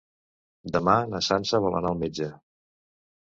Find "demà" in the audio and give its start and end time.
0.77-0.95